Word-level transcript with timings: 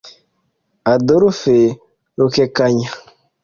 Adolphe 0.93 1.57
Rukekanya 2.19 2.89